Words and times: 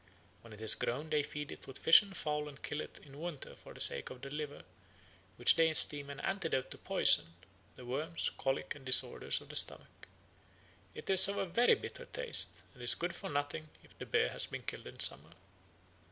When 0.41 0.51
it 0.51 0.61
is 0.61 0.73
grown 0.73 1.11
they 1.11 1.21
feed 1.21 1.51
it 1.51 1.67
with 1.67 1.77
fish 1.77 2.01
and 2.01 2.17
fowl 2.17 2.49
and 2.49 2.63
kill 2.63 2.81
it 2.81 2.97
in 3.03 3.19
winter 3.21 3.53
for 3.55 3.71
the 3.71 3.79
sake 3.79 4.09
of 4.09 4.23
the 4.23 4.31
liver, 4.31 4.63
which 5.35 5.55
they 5.55 5.69
esteem 5.69 6.09
an 6.09 6.19
antidote 6.21 6.71
to 6.71 6.79
poison, 6.79 7.35
the 7.75 7.85
worms, 7.85 8.31
colic, 8.35 8.73
and 8.73 8.83
disorders 8.83 9.41
of 9.41 9.49
the 9.49 9.55
stomach. 9.55 10.07
It 10.95 11.07
is 11.11 11.27
of 11.27 11.37
a 11.37 11.45
very 11.45 11.75
bitter 11.75 12.05
taste, 12.05 12.63
and 12.73 12.81
is 12.81 12.95
good 12.95 13.13
for 13.13 13.29
nothing 13.29 13.69
if 13.83 13.95
the 13.99 14.07
bear 14.07 14.29
has 14.29 14.47
been 14.47 14.63
killed 14.63 14.87
in 14.87 14.99
summer. 14.99 15.33